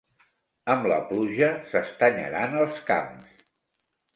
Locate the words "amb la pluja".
0.75-1.49